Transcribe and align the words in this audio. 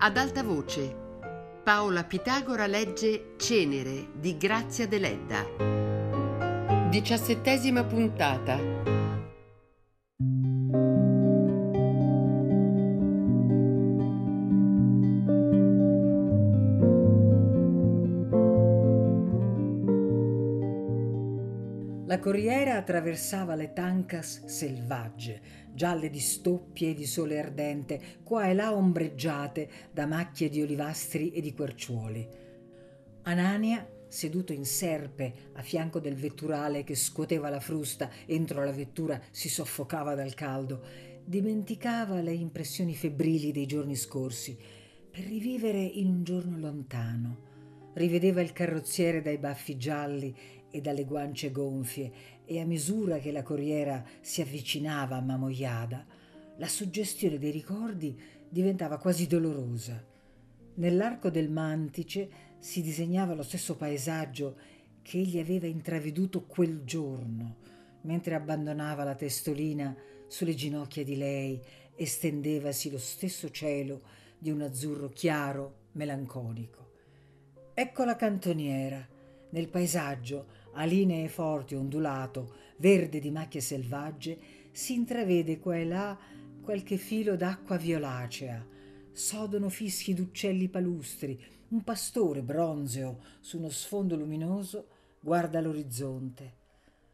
Ad 0.00 0.16
alta 0.16 0.44
voce, 0.44 0.94
Paola 1.64 2.04
Pitagora 2.04 2.68
legge 2.68 3.34
Cenere 3.36 4.06
di 4.12 4.36
Grazia 4.36 4.86
Deledda. 4.86 5.44
Diciassettesima 6.88 7.82
puntata. 7.82 9.07
Corriera 22.18 22.76
attraversava 22.76 23.54
le 23.54 23.72
tancas 23.72 24.44
selvagge, 24.44 25.40
gialle 25.72 26.10
di 26.10 26.18
stoppie 26.18 26.90
e 26.90 26.94
di 26.94 27.06
sole 27.06 27.38
ardente, 27.38 28.00
qua 28.24 28.48
e 28.48 28.54
là 28.54 28.74
ombreggiate 28.74 29.68
da 29.92 30.04
macchie 30.06 30.48
di 30.48 30.60
olivastri 30.60 31.30
e 31.30 31.40
di 31.40 31.54
querciuoli. 31.54 32.28
Anania, 33.22 33.86
seduto 34.08 34.52
in 34.52 34.64
serpe 34.64 35.32
a 35.52 35.62
fianco 35.62 36.00
del 36.00 36.16
vetturale 36.16 36.82
che 36.82 36.94
scuoteva 36.94 37.50
la 37.50 37.60
frusta 37.60 38.10
entro 38.26 38.64
la 38.64 38.72
vettura 38.72 39.20
si 39.30 39.48
soffocava 39.48 40.14
dal 40.14 40.34
caldo, 40.34 40.82
dimenticava 41.24 42.20
le 42.20 42.32
impressioni 42.32 42.94
febbrili 42.94 43.52
dei 43.52 43.66
giorni 43.66 43.94
scorsi 43.94 44.58
per 45.10 45.24
rivivere 45.24 45.80
in 45.80 46.08
un 46.08 46.24
giorno 46.24 46.58
lontano. 46.58 47.46
Rivedeva 47.94 48.40
il 48.40 48.52
carrozziere 48.52 49.22
dai 49.22 49.38
baffi 49.38 49.76
gialli 49.76 50.34
e 50.78 50.80
dalle 50.80 51.04
guance 51.04 51.50
gonfie 51.50 52.10
e 52.44 52.60
a 52.60 52.64
misura 52.64 53.18
che 53.18 53.32
la 53.32 53.42
corriera 53.42 54.04
si 54.20 54.40
avvicinava 54.40 55.16
a 55.16 55.20
Mamoiada, 55.20 56.06
la 56.56 56.66
suggestione 56.66 57.38
dei 57.38 57.50
ricordi 57.50 58.18
diventava 58.48 58.96
quasi 58.98 59.26
dolorosa. 59.26 60.02
Nell'arco 60.74 61.30
del 61.30 61.50
mantice 61.50 62.46
si 62.58 62.80
disegnava 62.82 63.34
lo 63.34 63.42
stesso 63.42 63.76
paesaggio 63.76 64.56
che 65.02 65.18
egli 65.18 65.38
aveva 65.38 65.66
intraveduto 65.66 66.44
quel 66.44 66.82
giorno, 66.84 67.56
mentre 68.02 68.34
abbandonava 68.34 69.04
la 69.04 69.14
testolina 69.14 69.94
sulle 70.26 70.54
ginocchia 70.54 71.04
di 71.04 71.16
lei 71.16 71.60
e 71.94 72.06
stendevasi 72.06 72.90
lo 72.90 72.98
stesso 72.98 73.50
cielo 73.50 74.02
di 74.38 74.50
un 74.50 74.62
azzurro 74.62 75.08
chiaro, 75.08 75.86
melanconico. 75.92 76.92
Ecco 77.74 78.04
la 78.04 78.16
cantoniera, 78.16 79.06
nel 79.50 79.68
paesaggio, 79.68 80.46
a 80.78 80.84
linee 80.84 81.28
forti, 81.28 81.74
ondulato, 81.74 82.54
verde 82.76 83.18
di 83.18 83.30
macchie 83.30 83.60
selvagge, 83.60 84.38
si 84.70 84.94
intravede 84.94 85.58
qua 85.58 85.76
e 85.76 85.84
là 85.84 86.16
qualche 86.62 86.96
filo 86.96 87.34
d'acqua 87.34 87.76
violacea. 87.76 88.64
Sodono 89.10 89.68
fischi 89.68 90.14
d'uccelli 90.14 90.68
palustri. 90.68 91.40
Un 91.70 91.82
pastore 91.82 92.42
bronzeo 92.42 93.20
su 93.40 93.58
uno 93.58 93.70
sfondo 93.70 94.14
luminoso 94.16 94.86
guarda 95.20 95.60
l'orizzonte. 95.60 96.54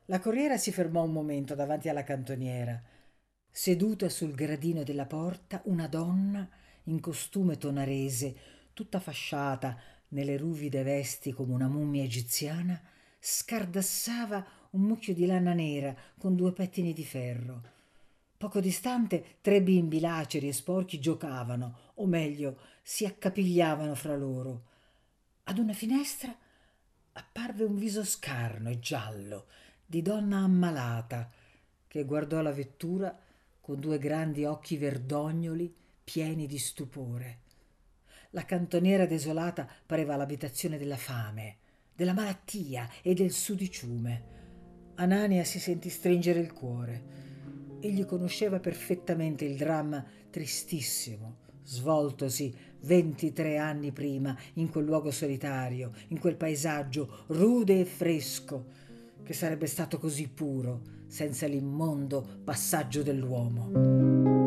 La 0.07 0.20
corriera 0.20 0.59
si 0.59 0.70
fermò 0.70 1.03
un 1.03 1.12
momento 1.12 1.55
davanti 1.55 1.89
alla 1.89 2.05
cantoniera. 2.05 2.81
Seduta 3.51 4.11
sul 4.11 4.35
gradino 4.35 4.83
della 4.83 5.07
porta, 5.07 5.62
una 5.65 5.87
donna 5.87 6.47
in 6.85 7.01
costume 7.01 7.57
tonarese, 7.57 8.37
tutta 8.75 9.01
fasciata 9.01 9.79
nelle 10.09 10.37
ruvide 10.37 10.83
vesti 10.83 11.33
come 11.33 11.55
una 11.55 11.69
mummia 11.69 12.03
egiziana, 12.03 12.79
scardassava 13.27 14.47
un 14.72 14.83
mucchio 14.83 15.14
di 15.14 15.25
lana 15.25 15.55
nera 15.55 15.97
con 16.19 16.36
due 16.36 16.53
pettini 16.53 16.92
di 16.92 17.06
ferro. 17.06 17.62
Poco 18.36 18.61
distante 18.61 19.39
tre 19.41 19.62
bimbi 19.62 19.98
laceri 19.98 20.48
e 20.48 20.53
sporchi 20.53 21.00
giocavano, 21.00 21.92
o 21.95 22.06
meglio, 22.06 22.58
si 22.83 23.07
accapigliavano 23.07 23.95
fra 23.95 24.14
loro. 24.14 24.64
Ad 25.45 25.57
una 25.57 25.73
finestra 25.73 26.36
apparve 27.12 27.64
un 27.64 27.77
viso 27.77 28.05
scarno 28.05 28.68
e 28.68 28.79
giallo 28.79 29.46
di 29.86 30.02
donna 30.02 30.41
ammalata 30.41 31.30
che 31.89 32.05
guardò 32.05 32.42
la 32.42 32.52
vettura 32.52 33.18
con 33.58 33.80
due 33.80 33.96
grandi 33.96 34.45
occhi 34.45 34.77
verdognoli 34.77 35.74
pieni 36.05 36.46
di 36.46 36.58
stupore. 36.58 37.39
La 38.30 38.45
cantoniera 38.45 39.06
desolata 39.06 39.67
pareva 39.86 40.14
l'abitazione 40.17 40.77
della 40.77 40.98
fame 40.98 41.62
della 41.94 42.12
malattia 42.12 42.88
e 43.02 43.14
del 43.14 43.30
sudiciume. 43.32 44.32
Anania 44.96 45.44
si 45.44 45.58
sentì 45.58 45.88
stringere 45.90 46.40
il 46.40 46.52
cuore. 46.52 47.22
Egli 47.80 48.05
conosceva 48.05 48.60
perfettamente 48.60 49.44
il 49.44 49.56
dramma 49.56 50.05
tristissimo, 50.30 51.36
svoltosi 51.64 52.55
23 52.80 53.56
anni 53.56 53.92
prima 53.92 54.36
in 54.55 54.70
quel 54.70 54.84
luogo 54.84 55.10
solitario, 55.10 55.92
in 56.08 56.18
quel 56.18 56.36
paesaggio 56.36 57.24
rude 57.28 57.80
e 57.80 57.84
fresco, 57.84 58.82
che 59.22 59.32
sarebbe 59.32 59.66
stato 59.66 59.98
così 59.98 60.28
puro 60.28 60.82
senza 61.06 61.46
l'immondo 61.46 62.40
passaggio 62.44 63.02
dell'uomo. 63.02 64.43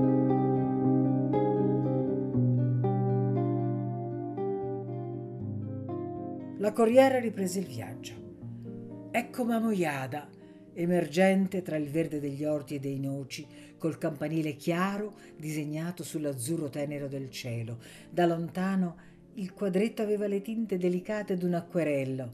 La 6.68 6.74
corriera 6.74 7.18
riprese 7.18 7.60
il 7.60 7.66
viaggio. 7.66 9.10
Ecco 9.12 9.46
Mamoiada, 9.46 10.28
emergente 10.74 11.62
tra 11.62 11.78
il 11.78 11.90
verde 11.90 12.20
degli 12.20 12.44
orti 12.44 12.76
e 12.76 12.80
dei 12.80 13.00
noci, 13.00 13.48
col 13.78 13.98
campanile 13.98 14.58
chiaro 14.58 15.14
disegnato 15.38 16.04
sull'azzurro 16.04 16.68
tenero 16.68 17.08
del 17.08 17.30
cielo. 17.30 17.80
Da 18.10 18.26
lontano 18.26 18.98
il 19.36 19.54
quadretto 19.54 20.02
aveva 20.02 20.28
le 20.28 20.42
tinte 20.42 20.78
delicate 20.78 21.38
d'un 21.38 21.54
acquerello, 21.54 22.34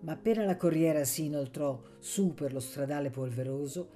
ma 0.00 0.12
appena 0.12 0.46
la 0.46 0.56
corriera 0.56 1.04
si 1.04 1.26
inoltrò 1.26 1.78
su 1.98 2.32
per 2.32 2.54
lo 2.54 2.60
stradale 2.60 3.10
polveroso, 3.10 3.90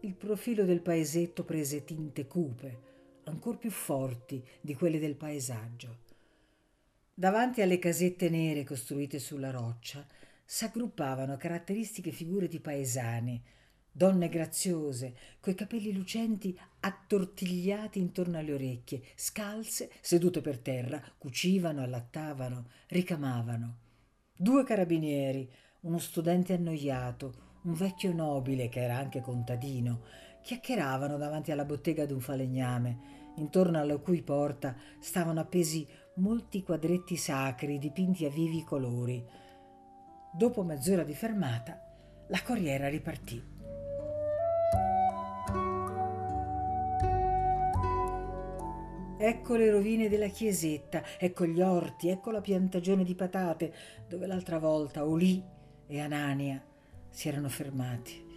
il 0.00 0.16
profilo 0.16 0.66
del 0.66 0.82
paesetto 0.82 1.44
prese 1.44 1.82
tinte 1.82 2.26
cupe, 2.26 2.78
ancor 3.24 3.56
più 3.56 3.70
forti 3.70 4.44
di 4.60 4.74
quelle 4.74 4.98
del 4.98 5.16
paesaggio. 5.16 6.08
Davanti 7.20 7.60
alle 7.60 7.78
casette 7.78 8.30
nere 8.30 8.64
costruite 8.64 9.18
sulla 9.18 9.50
roccia 9.50 10.02
s'aggruppavano 10.42 11.36
caratteristiche 11.36 12.12
figure 12.12 12.48
di 12.48 12.60
paesani, 12.60 13.44
donne 13.92 14.30
graziose, 14.30 15.14
coi 15.38 15.54
capelli 15.54 15.92
lucenti 15.92 16.58
attortigliati 16.80 17.98
intorno 17.98 18.38
alle 18.38 18.54
orecchie, 18.54 19.02
scalze, 19.16 19.90
sedute 20.00 20.40
per 20.40 20.60
terra, 20.60 20.98
cucivano, 21.18 21.82
allattavano, 21.82 22.68
ricamavano. 22.86 23.76
Due 24.34 24.64
carabinieri, 24.64 25.46
uno 25.80 25.98
studente 25.98 26.54
annoiato, 26.54 27.58
un 27.64 27.74
vecchio 27.74 28.14
nobile 28.14 28.70
che 28.70 28.80
era 28.80 28.96
anche 28.96 29.20
contadino, 29.20 30.04
chiacchieravano 30.42 31.18
davanti 31.18 31.52
alla 31.52 31.66
bottega 31.66 32.06
d'un 32.06 32.20
falegname, 32.20 33.18
intorno 33.36 33.78
alla 33.78 33.98
cui 33.98 34.22
porta 34.22 34.74
stavano 35.00 35.40
appesi 35.40 35.86
molti 36.20 36.62
quadretti 36.62 37.16
sacri 37.16 37.78
dipinti 37.78 38.24
a 38.24 38.30
vivi 38.30 38.62
colori. 38.62 39.24
Dopo 40.32 40.62
mezz'ora 40.62 41.02
di 41.02 41.14
fermata, 41.14 41.80
la 42.28 42.40
corriera 42.42 42.88
ripartì. 42.88 43.58
Ecco 49.22 49.56
le 49.56 49.70
rovine 49.70 50.08
della 50.08 50.28
chiesetta, 50.28 51.02
ecco 51.18 51.44
gli 51.44 51.60
orti, 51.60 52.08
ecco 52.08 52.30
la 52.30 52.40
piantagione 52.40 53.04
di 53.04 53.14
patate 53.14 53.74
dove 54.08 54.26
l'altra 54.26 54.58
volta 54.58 55.06
Olì 55.06 55.44
e 55.86 56.00
Anania 56.00 56.62
si 57.10 57.28
erano 57.28 57.48
fermati. 57.48 58.29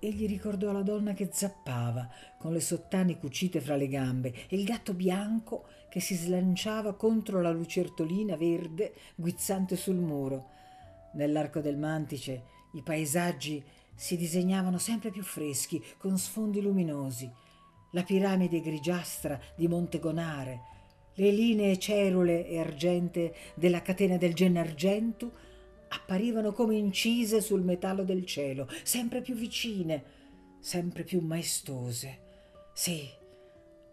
Egli 0.00 0.28
ricordò 0.28 0.70
la 0.70 0.82
donna 0.82 1.12
che 1.12 1.30
zappava, 1.32 2.08
con 2.38 2.52
le 2.52 2.60
sottane 2.60 3.18
cucite 3.18 3.60
fra 3.60 3.74
le 3.74 3.88
gambe, 3.88 4.32
e 4.48 4.56
il 4.56 4.64
gatto 4.64 4.94
bianco 4.94 5.66
che 5.88 5.98
si 6.00 6.14
slanciava 6.14 6.94
contro 6.94 7.40
la 7.40 7.50
lucertolina 7.50 8.36
verde 8.36 8.94
guizzante 9.16 9.74
sul 9.74 9.96
muro. 9.96 10.50
Nell'arco 11.14 11.60
del 11.60 11.76
mantice 11.76 12.42
i 12.74 12.82
paesaggi 12.82 13.64
si 13.94 14.16
disegnavano 14.16 14.78
sempre 14.78 15.10
più 15.10 15.24
freschi, 15.24 15.82
con 15.96 16.16
sfondi 16.16 16.60
luminosi. 16.60 17.28
La 17.92 18.04
piramide 18.04 18.60
grigiastra 18.60 19.40
di 19.56 19.66
Montegonare, 19.66 20.60
le 21.14 21.32
linee 21.32 21.78
cerule 21.78 22.46
e 22.46 22.60
argente 22.60 23.34
della 23.54 23.82
catena 23.82 24.16
del 24.16 24.34
Gennargentu 24.34 25.32
apparivano 25.88 26.52
come 26.52 26.76
incise 26.76 27.40
sul 27.40 27.62
metallo 27.62 28.04
del 28.04 28.24
cielo, 28.24 28.68
sempre 28.82 29.20
più 29.20 29.34
vicine, 29.34 30.04
sempre 30.60 31.02
più 31.02 31.20
maestose. 31.20 32.26
Sì, 32.72 33.08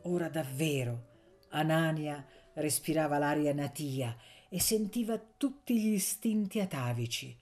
ora 0.03 0.30
davvero 0.30 1.13
Anania 1.50 2.24
respirava 2.53 3.18
l'aria 3.18 3.53
natia 3.53 4.15
e 4.50 4.59
sentiva 4.59 5.19
tutti 5.38 5.80
gli 5.80 5.94
istinti 5.94 6.59
atavici. 6.59 7.36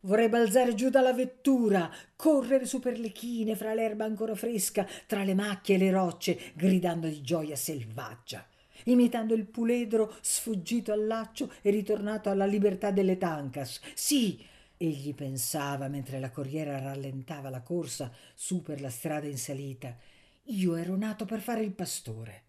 Vorrei 0.00 0.28
balzare 0.28 0.74
giù 0.74 0.90
dalla 0.90 1.12
vettura, 1.12 1.90
correre 2.14 2.66
su 2.66 2.78
per 2.78 2.98
le 2.98 3.10
chine, 3.10 3.56
fra 3.56 3.74
l'erba 3.74 4.04
ancora 4.04 4.36
fresca, 4.36 4.86
tra 5.06 5.24
le 5.24 5.34
macchie 5.34 5.74
e 5.74 5.78
le 5.78 5.90
rocce, 5.90 6.52
gridando 6.54 7.08
di 7.08 7.20
gioia 7.20 7.56
selvaggia. 7.56 8.46
Imitando 8.84 9.34
il 9.34 9.46
puledro 9.46 10.14
sfuggito 10.20 10.92
al 10.92 11.06
laccio 11.06 11.52
e 11.62 11.70
ritornato 11.70 12.30
alla 12.30 12.46
libertà 12.46 12.90
delle 12.90 13.18
Tancas. 13.18 13.80
Sì, 13.94 14.44
egli 14.76 15.14
pensava 15.14 15.88
mentre 15.88 16.20
la 16.20 16.30
corriera 16.30 16.78
rallentava 16.78 17.50
la 17.50 17.62
corsa 17.62 18.12
su 18.34 18.62
per 18.62 18.80
la 18.80 18.90
strada 18.90 19.26
in 19.26 19.38
salita. 19.38 19.96
Io 20.44 20.76
ero 20.76 20.96
nato 20.96 21.24
per 21.24 21.40
fare 21.40 21.62
il 21.62 21.72
pastore. 21.72 22.44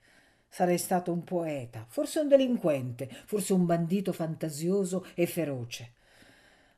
Sarei 0.48 0.78
stato 0.78 1.12
un 1.12 1.24
poeta, 1.24 1.86
forse 1.88 2.20
un 2.20 2.28
delinquente, 2.28 3.08
forse 3.26 3.54
un 3.54 3.66
bandito 3.66 4.14
fantasioso 4.14 5.06
e 5.14 5.28
feroce. 5.28 5.94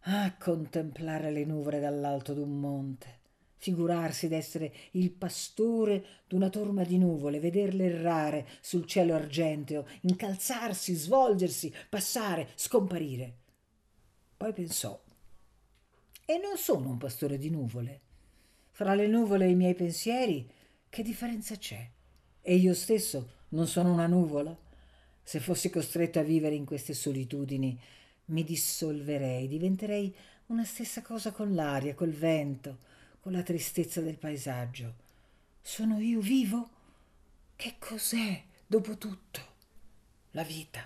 Ah, 0.05 0.35
contemplare 0.37 1.31
le 1.31 1.45
nuvole 1.45 1.79
dall'alto 1.79 2.33
d'un 2.33 2.59
monte, 2.59 3.19
figurarsi 3.61 4.27
d'essere 4.27 4.73
il 4.93 5.11
pastore 5.11 6.03
d'una 6.27 6.49
torma 6.49 6.83
di 6.83 6.97
nuvole, 6.97 7.39
vederle 7.39 7.85
errare 7.85 8.47
sul 8.59 8.87
cielo 8.87 9.13
argenteo, 9.13 9.85
incalzarsi, 10.01 10.95
svolgersi, 10.95 11.71
passare, 11.87 12.49
scomparire. 12.55 13.35
Poi 14.35 14.51
pensò, 14.51 14.99
e 16.25 16.39
non 16.39 16.57
sono 16.57 16.89
un 16.89 16.97
pastore 16.97 17.37
di 17.37 17.51
nuvole. 17.51 18.01
Fra 18.71 18.95
le 18.95 19.05
nuvole 19.05 19.45
e 19.45 19.49
i 19.51 19.55
miei 19.55 19.75
pensieri, 19.75 20.49
che 20.89 21.03
differenza 21.03 21.55
c'è? 21.55 21.87
E 22.41 22.55
io 22.55 22.73
stesso 22.73 23.29
non 23.49 23.67
sono 23.67 23.93
una 23.93 24.07
nuvola? 24.07 24.57
Se 25.21 25.39
fossi 25.39 25.69
costretto 25.69 26.17
a 26.17 26.23
vivere 26.23 26.55
in 26.55 26.65
queste 26.65 26.95
solitudini, 26.95 27.79
mi 28.25 28.43
dissolverei, 28.43 29.47
diventerei 29.47 30.15
una 30.47 30.65
stessa 30.65 31.03
cosa 31.03 31.31
con 31.31 31.53
l'aria, 31.53 31.93
col 31.93 32.11
vento, 32.11 32.89
con 33.21 33.31
la 33.31 33.43
tristezza 33.43 34.01
del 34.01 34.17
paesaggio. 34.17 34.95
Sono 35.61 35.99
io 35.99 36.19
vivo? 36.19 36.69
Che 37.55 37.75
cos'è, 37.79 38.43
dopo 38.67 38.97
tutto, 38.97 39.39
la 40.31 40.43
vita? 40.43 40.85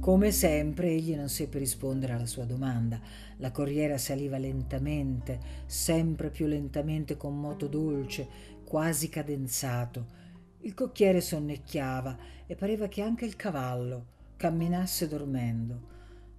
Come 0.00 0.32
sempre 0.32 0.88
egli 0.88 1.14
non 1.14 1.30
seppe 1.30 1.58
rispondere 1.58 2.12
alla 2.12 2.26
sua 2.26 2.44
domanda. 2.44 3.00
La 3.38 3.50
corriera 3.50 3.96
saliva 3.96 4.36
lentamente, 4.36 5.40
sempre 5.64 6.28
più 6.28 6.46
lentamente 6.46 7.16
con 7.16 7.40
moto 7.40 7.68
dolce, 7.68 8.28
quasi 8.64 9.08
cadenzato 9.08 10.22
il 10.64 10.72
cocchiere 10.72 11.20
sonnecchiava 11.20 12.16
e 12.46 12.54
pareva 12.54 12.88
che 12.88 13.02
anche 13.02 13.26
il 13.26 13.36
cavallo 13.36 14.06
camminasse 14.36 15.06
dormendo. 15.06 15.92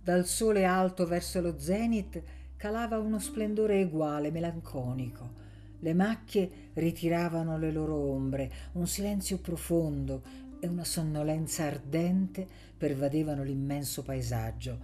Dal 0.06 0.28
sole 0.28 0.66
alto 0.66 1.08
verso 1.08 1.42
lo 1.42 1.58
zenit 1.58 2.22
calava 2.58 3.00
uno 3.00 3.18
splendore 3.18 3.80
eguale, 3.80 4.30
melanconico. 4.30 5.32
Le 5.80 5.96
macchie 5.96 6.70
ritiravano 6.74 7.58
le 7.58 7.72
loro 7.72 7.96
ombre, 7.96 8.52
un 8.74 8.86
silenzio 8.86 9.40
profondo 9.40 10.22
e 10.60 10.68
una 10.68 10.84
sonnolenza 10.84 11.64
ardente 11.64 12.48
pervadevano 12.78 13.42
l'immenso 13.42 14.04
paesaggio. 14.04 14.78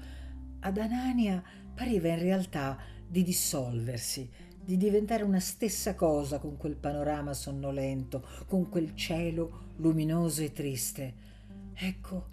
Ad 0.62 0.79
Anania 0.79 1.44
pareva 1.71 2.07
in 2.07 2.17
realtà 2.17 2.79
di 3.07 3.21
dissolversi, 3.21 4.27
di 4.59 4.75
diventare 4.75 5.21
una 5.21 5.39
stessa 5.39 5.94
cosa 5.94 6.39
con 6.39 6.57
quel 6.57 6.77
panorama 6.77 7.35
sonnolento, 7.35 8.25
con 8.47 8.69
quel 8.69 8.95
cielo 8.95 9.74
luminoso 9.75 10.41
e 10.41 10.51
triste. 10.51 11.13
Ecco, 11.75 12.25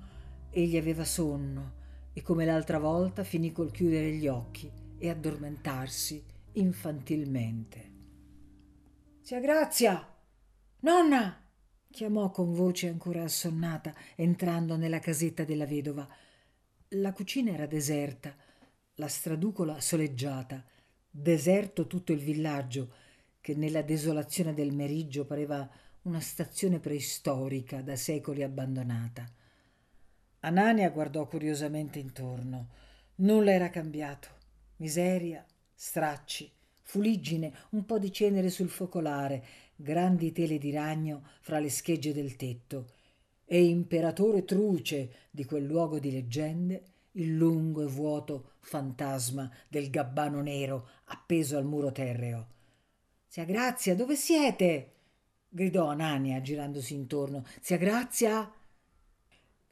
egli 0.49 0.79
aveva 0.79 1.05
sonno 1.05 1.77
e 2.19 2.23
come 2.23 2.45
l'altra 2.45 2.81
volta 2.81 3.23
finì 3.23 3.53
col 3.53 3.71
chiudere 3.71 4.11
gli 4.11 4.27
occhi 4.27 4.69
e 4.99 5.09
addormentarsi 5.09 6.21
infantilmente. 6.55 7.93
Zia 9.23 9.39
Grazia! 9.39 10.17
Nonna! 10.81 11.49
chiamò 11.89 12.31
con 12.33 12.53
voce 12.53 12.89
ancora 12.89 13.23
assonnata, 13.23 13.95
entrando 14.17 14.77
nella 14.77 14.99
casetta 14.99 15.45
della 15.45 15.65
vedova. 15.65 16.09
La 16.89 17.13
cucina 17.13 17.53
era 17.53 17.67
deserta, 17.67 18.35
la 18.95 19.07
straducola 19.07 19.81
soleggiata 19.81 20.65
Deserto 21.09 21.87
tutto 21.87 22.13
il 22.13 22.19
villaggio, 22.19 22.95
che 23.41 23.55
nella 23.55 23.83
desolazione 23.83 24.55
del 24.55 24.73
meriggio 24.75 25.25
pareva 25.25 25.69
una 26.03 26.21
stazione 26.21 26.81
preistorica 26.81 27.81
da 27.81 27.95
secoli 27.95 28.43
abbandonata. 28.43 29.25
Anania 30.41 30.91
guardò 30.91 31.27
curiosamente 31.27 31.99
intorno. 31.99 32.69
Nulla 33.17 33.53
era 33.53 33.71
cambiato. 33.71 34.29
Miseria, 34.77 35.45
stracci, 35.75 36.51
fuliggine, 36.83 37.53
un 37.71 37.85
po' 37.85 37.99
di 37.99 38.13
cenere 38.13 38.49
sul 38.51 38.69
focolare, 38.69 39.45
grandi 39.75 40.33
tele 40.33 40.59
di 40.59 40.71
ragno 40.71 41.25
fra 41.41 41.59
le 41.59 41.71
schegge 41.71 42.13
del 42.13 42.37
tetto 42.37 42.93
e 43.51 43.65
imperatore 43.65 44.45
truce 44.45 45.29
di 45.31 45.45
quel 45.45 45.65
luogo 45.65 45.99
di 45.99 46.11
leggende 46.11 46.83
il 47.13 47.35
lungo 47.35 47.83
e 47.83 47.87
vuoto 47.87 48.53
fantasma 48.61 49.51
del 49.67 49.89
gabbano 49.89 50.43
nero 50.43 50.89
appeso 51.07 51.57
al 51.57 51.65
muro 51.65 51.91
terreo. 51.91 52.47
Zia 53.27 53.45
Grazia, 53.45 53.95
dove 53.95 54.17
siete? 54.17 54.93
gridò 55.49 55.89
Anania 55.89 56.43
girandosi 56.43 56.95
intorno. 56.95 57.45
Zia 57.61 57.79
Grazia? 57.79 58.53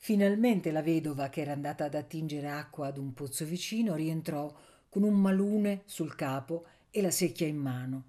Finalmente 0.06 0.70
la 0.70 0.82
vedova, 0.82 1.29
che 1.31 1.41
era 1.41 1.50
andata 1.50 1.87
ad 1.87 1.97
attingere 1.97 2.49
acqua 2.49 2.87
ad 2.87 2.97
un 2.97 3.12
pozzo 3.12 3.44
vicino, 3.44 3.97
rientrò 3.97 4.55
con 4.88 5.03
un 5.03 5.14
malune 5.14 5.82
sul 5.85 6.14
capo 6.14 6.64
e 6.93 7.03
la 7.03 7.11
secchia 7.11 7.49
in 7.49 7.56
mano. 7.56 8.05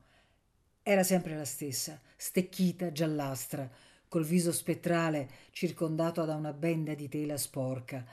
Era 0.83 1.01
sempre 1.01 1.35
la 1.35 1.43
stessa, 1.43 1.99
stecchita, 2.15 2.91
giallastra, 2.91 3.67
col 4.07 4.23
viso 4.23 4.51
spettrale 4.51 5.27
circondato 5.49 6.23
da 6.23 6.35
una 6.35 6.53
benda 6.53 6.93
di 6.93 7.09
tela 7.09 7.35
sporca 7.35 8.05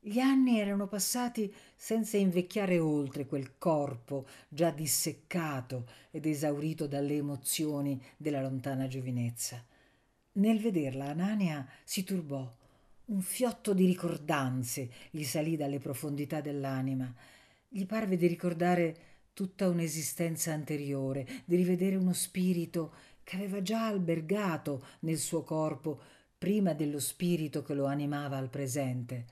gli 0.00 0.18
anni 0.18 0.58
erano 0.58 0.88
passati 0.88 1.54
senza 1.76 2.16
invecchiare 2.16 2.80
oltre 2.80 3.26
quel 3.26 3.58
corpo 3.58 4.26
già 4.48 4.70
disseccato 4.70 5.86
ed 6.10 6.26
esaurito 6.26 6.88
dalle 6.88 7.14
emozioni 7.14 8.02
della 8.16 8.40
lontana 8.40 8.88
giovinezza. 8.88 9.64
Nel 10.32 10.58
vederla 10.58 11.10
Anania 11.10 11.64
si 11.84 12.02
turbò. 12.02 12.58
Un 13.10 13.22
fiotto 13.22 13.74
di 13.74 13.86
ricordanze 13.86 14.88
gli 15.10 15.24
salì 15.24 15.56
dalle 15.56 15.80
profondità 15.80 16.40
dell'anima. 16.40 17.12
Gli 17.68 17.84
parve 17.84 18.16
di 18.16 18.28
ricordare 18.28 18.96
tutta 19.32 19.68
un'esistenza 19.68 20.52
anteriore, 20.52 21.26
di 21.44 21.56
rivedere 21.56 21.96
uno 21.96 22.12
spirito 22.12 22.94
che 23.24 23.34
aveva 23.34 23.62
già 23.62 23.86
albergato 23.86 24.84
nel 25.00 25.18
suo 25.18 25.42
corpo 25.42 26.00
prima 26.38 26.72
dello 26.72 27.00
spirito 27.00 27.62
che 27.62 27.74
lo 27.74 27.86
animava 27.86 28.36
al 28.36 28.48
presente. 28.48 29.26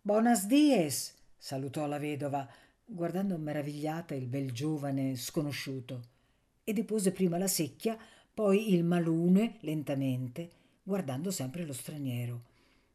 Buonas 0.00 0.46
dies, 0.46 1.12
salutò 1.36 1.88
la 1.88 1.98
vedova, 1.98 2.48
guardando 2.84 3.36
meravigliata 3.36 4.14
il 4.14 4.28
bel 4.28 4.52
giovane 4.52 5.16
sconosciuto, 5.16 6.02
e 6.62 6.72
depose 6.72 7.10
prima 7.10 7.36
la 7.36 7.48
secchia, 7.48 7.98
poi 8.32 8.72
il 8.72 8.84
malune 8.84 9.56
lentamente, 9.62 10.50
guardando 10.84 11.32
sempre 11.32 11.64
lo 11.64 11.72
straniero. 11.72 12.50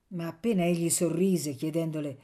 Ma 0.10 0.28
appena 0.28 0.64
egli 0.64 0.90
sorrise, 0.90 1.54
chiedendole 1.54 2.18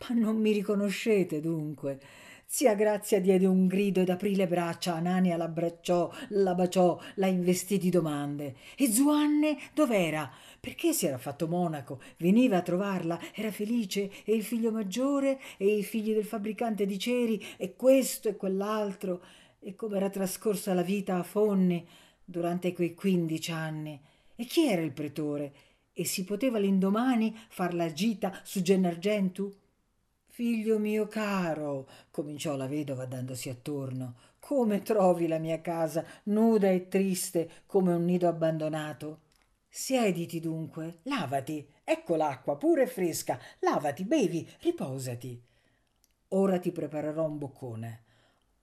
Ma 0.00 0.14
non 0.14 0.36
mi 0.36 0.52
riconoscete 0.52 1.40
dunque? 1.40 1.98
Zia 2.46 2.74
Grazia 2.74 3.20
diede 3.20 3.46
un 3.46 3.66
grido 3.66 4.02
ed 4.02 4.10
aprì 4.10 4.36
le 4.36 4.46
braccia. 4.46 4.94
Anania 4.94 5.36
l'abbracciò, 5.36 6.12
la 6.28 6.54
baciò, 6.54 7.00
la 7.14 7.26
investì 7.26 7.78
di 7.78 7.88
domande. 7.88 8.56
E 8.76 8.92
Zuanne 8.92 9.56
dov'era? 9.72 10.30
Perché 10.60 10.92
si 10.92 11.06
era 11.06 11.16
fatto 11.16 11.48
monaco? 11.48 12.00
Veniva 12.18 12.58
a 12.58 12.62
trovarla, 12.62 13.18
era 13.34 13.50
felice, 13.50 14.10
e 14.24 14.34
il 14.34 14.44
figlio 14.44 14.70
maggiore, 14.70 15.40
e 15.56 15.78
i 15.78 15.82
figli 15.82 16.12
del 16.12 16.24
fabbricante 16.24 16.84
di 16.84 16.98
ceri, 16.98 17.42
e 17.56 17.74
questo 17.74 18.28
e 18.28 18.36
quell'altro. 18.36 19.22
E 19.58 19.74
come 19.74 19.96
era 19.96 20.10
trascorsa 20.10 20.74
la 20.74 20.82
vita 20.82 21.16
a 21.16 21.22
Fonni 21.22 21.84
durante 22.22 22.74
quei 22.74 22.94
quindici 22.94 23.50
anni. 23.50 23.98
E 24.36 24.44
chi 24.44 24.68
era 24.68 24.82
il 24.82 24.92
pretore? 24.92 25.52
E 25.96 26.04
si 26.04 26.24
poteva 26.24 26.58
l'indomani 26.58 27.32
far 27.48 27.72
la 27.72 27.92
gita 27.92 28.40
su 28.42 28.62
Gennargentu? 28.62 29.54
Figlio 30.26 30.80
mio 30.80 31.06
caro, 31.06 31.88
cominciò 32.10 32.56
la 32.56 32.66
vedova 32.66 33.04
dandosi 33.04 33.48
attorno, 33.48 34.16
come 34.40 34.82
trovi 34.82 35.28
la 35.28 35.38
mia 35.38 35.60
casa 35.60 36.04
nuda 36.24 36.68
e 36.68 36.88
triste 36.88 37.62
come 37.66 37.94
un 37.94 38.04
nido 38.04 38.26
abbandonato? 38.26 39.20
Siediti 39.68 40.40
dunque, 40.40 40.98
lavati, 41.04 41.64
ecco 41.84 42.16
l'acqua 42.16 42.56
pure 42.56 42.88
fresca, 42.88 43.38
lavati, 43.60 44.04
bevi, 44.04 44.48
riposati. 44.62 45.40
Ora 46.30 46.58
ti 46.58 46.72
preparerò 46.72 47.24
un 47.24 47.38
boccone. 47.38 48.02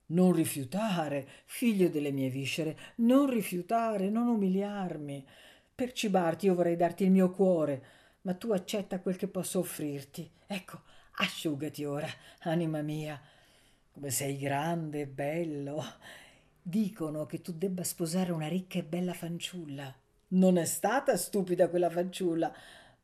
Non 0.08 0.32
rifiutare, 0.32 1.26
figlio 1.46 1.88
delle 1.88 2.10
mie 2.12 2.28
viscere, 2.28 2.78
non 2.96 3.30
rifiutare, 3.30 4.10
non 4.10 4.28
umiliarmi. 4.28 5.26
Per 5.74 5.92
cibarti 5.92 6.46
io 6.46 6.54
vorrei 6.54 6.76
darti 6.76 7.04
il 7.04 7.10
mio 7.10 7.30
cuore, 7.30 7.84
ma 8.22 8.34
tu 8.34 8.52
accetta 8.52 9.00
quel 9.00 9.16
che 9.16 9.28
posso 9.28 9.58
offrirti. 9.58 10.30
Ecco, 10.46 10.80
Asciugati 11.16 11.84
ora, 11.84 12.08
anima 12.40 12.80
mia, 12.80 13.20
come 13.92 14.10
sei 14.10 14.38
grande 14.38 15.02
e 15.02 15.06
bello. 15.06 15.84
Dicono 16.62 17.26
che 17.26 17.42
tu 17.42 17.52
debba 17.52 17.84
sposare 17.84 18.32
una 18.32 18.48
ricca 18.48 18.78
e 18.78 18.84
bella 18.84 19.12
fanciulla. 19.12 19.94
Non 20.28 20.56
è 20.56 20.64
stata 20.64 21.16
stupida 21.16 21.68
quella 21.68 21.90
fanciulla. 21.90 22.52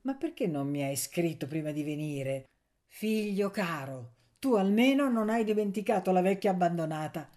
Ma 0.03 0.15
perché 0.15 0.47
non 0.47 0.69
mi 0.69 0.83
hai 0.83 0.97
scritto 0.97 1.47
prima 1.47 1.71
di 1.71 1.83
venire? 1.83 2.45
Figlio 2.87 3.51
caro, 3.51 4.15
tu 4.39 4.55
almeno 4.55 5.11
non 5.11 5.29
hai 5.29 5.45
dimenticato 5.45 6.11
la 6.11 6.23
vecchia 6.23 6.53
abbandonata. 6.53 7.29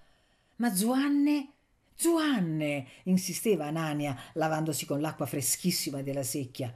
Ma 0.58 0.74
Zuanne? 0.74 1.54
Zuanne! 2.02 2.88
insisteva 3.04 3.68
Anania, 3.68 4.18
lavandosi 4.34 4.88
con 4.88 5.02
l'acqua 5.02 5.28
freschissima 5.28 6.02
della 6.02 6.24
secchia. 6.24 6.74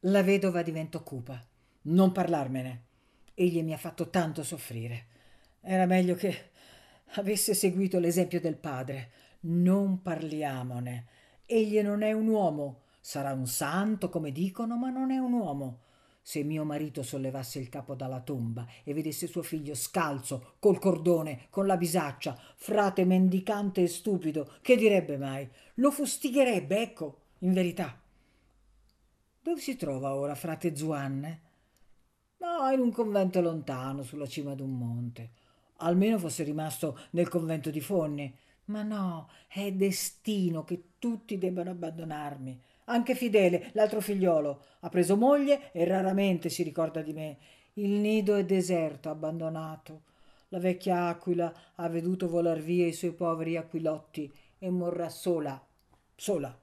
La 0.00 0.22
vedova 0.22 0.62
diventò 0.62 1.02
cupa. 1.02 1.38
Non 1.82 2.12
parlarmene. 2.12 2.84
Egli 3.34 3.62
mi 3.62 3.74
ha 3.74 3.76
fatto 3.76 4.08
tanto 4.08 4.42
soffrire. 4.42 5.06
Era 5.60 5.84
meglio 5.84 6.14
che 6.14 6.50
avesse 7.16 7.52
seguito 7.52 7.98
l'esempio 7.98 8.40
del 8.40 8.56
padre. 8.56 9.10
Non 9.40 10.00
parliamone. 10.00 11.08
Egli 11.44 11.78
non 11.82 12.00
è 12.00 12.12
un 12.12 12.28
uomo. 12.28 12.84
Sarà 13.02 13.34
un 13.34 13.46
santo, 13.46 14.08
come 14.08 14.32
dicono, 14.32 14.78
ma 14.78 14.88
non 14.88 15.10
è 15.10 15.18
un 15.18 15.34
uomo. 15.34 15.80
Se 16.28 16.42
mio 16.42 16.64
marito 16.64 17.04
sollevasse 17.04 17.60
il 17.60 17.68
capo 17.68 17.94
dalla 17.94 18.20
tomba 18.20 18.66
e 18.82 18.92
vedesse 18.92 19.28
suo 19.28 19.44
figlio 19.44 19.76
scalzo, 19.76 20.54
col 20.58 20.80
cordone, 20.80 21.46
con 21.50 21.66
la 21.66 21.76
bisaccia, 21.76 22.36
frate 22.56 23.04
mendicante 23.04 23.82
e 23.82 23.86
stupido, 23.86 24.54
che 24.60 24.74
direbbe 24.76 25.18
mai? 25.18 25.48
Lo 25.74 25.92
fustigherebbe, 25.92 26.82
ecco, 26.82 27.18
in 27.38 27.52
verità. 27.52 27.96
Dove 29.40 29.60
si 29.60 29.76
trova 29.76 30.16
ora 30.16 30.34
frate 30.34 30.74
Zuanne? 30.74 31.40
No, 32.38 32.68
in 32.72 32.80
un 32.80 32.90
convento 32.90 33.40
lontano, 33.40 34.02
sulla 34.02 34.26
cima 34.26 34.56
d'un 34.56 34.76
monte. 34.76 35.30
Almeno 35.76 36.18
fosse 36.18 36.42
rimasto 36.42 36.98
nel 37.10 37.28
convento 37.28 37.70
di 37.70 37.80
Fonni. 37.80 38.36
Ma 38.64 38.82
no, 38.82 39.30
è 39.46 39.70
destino 39.70 40.64
che 40.64 40.88
tutti 40.98 41.38
debbano 41.38 41.70
abbandonarmi. 41.70 42.60
Anche 42.88 43.14
Fidele, 43.14 43.70
l'altro 43.72 44.00
figliolo, 44.00 44.62
ha 44.80 44.88
preso 44.88 45.16
moglie 45.16 45.72
e 45.72 45.84
raramente 45.84 46.48
si 46.48 46.62
ricorda 46.62 47.02
di 47.02 47.12
me. 47.12 47.38
Il 47.74 47.90
nido 47.90 48.36
è 48.36 48.44
deserto, 48.44 49.08
abbandonato. 49.08 50.02
La 50.48 50.60
vecchia 50.60 51.08
aquila 51.08 51.52
ha 51.74 51.88
veduto 51.88 52.28
volar 52.28 52.60
via 52.60 52.86
i 52.86 52.92
suoi 52.92 53.12
poveri 53.12 53.56
aquilotti 53.56 54.32
e 54.58 54.70
morrà 54.70 55.08
sola, 55.08 55.60
sola. 56.14 56.56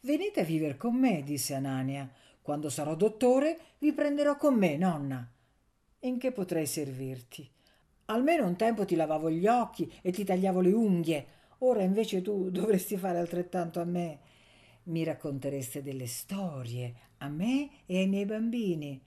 Venite 0.00 0.40
a 0.40 0.44
vivere 0.44 0.76
con 0.76 0.96
me, 0.96 1.22
disse 1.22 1.54
Anania. 1.54 2.10
Quando 2.42 2.68
sarò 2.68 2.94
dottore 2.94 3.58
vi 3.78 3.92
prenderò 3.94 4.36
con 4.36 4.54
me, 4.54 4.76
nonna. 4.76 5.26
In 6.00 6.18
che 6.18 6.32
potrei 6.32 6.66
servirti? 6.66 7.48
Almeno 8.06 8.46
un 8.46 8.56
tempo 8.56 8.84
ti 8.84 8.96
lavavo 8.96 9.30
gli 9.30 9.46
occhi 9.46 9.90
e 10.02 10.12
ti 10.12 10.24
tagliavo 10.24 10.60
le 10.60 10.72
unghie. 10.72 11.26
Ora 11.58 11.82
invece 11.82 12.20
tu 12.20 12.50
dovresti 12.52 12.98
fare 12.98 13.18
altrettanto 13.18 13.80
a 13.80 13.84
me 13.84 14.18
mi 14.84 15.04
raccontereste 15.04 15.82
delle 15.82 16.06
storie 16.06 16.94
a 17.18 17.28
me 17.28 17.70
e 17.86 17.98
ai 17.98 18.08
miei 18.08 18.24
bambini. 18.24 19.00